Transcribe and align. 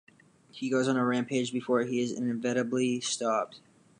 He 0.51 0.71
goes 0.71 0.87
on 0.87 0.97
a 0.97 1.05
rampage 1.05 1.51
before 1.53 1.81
he 1.83 2.01
is 2.01 2.11
inevitably 2.11 3.01
stopped. 3.01 3.59